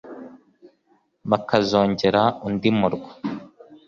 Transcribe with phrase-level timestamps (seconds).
[1.29, 3.09] Bakazongera undi murwa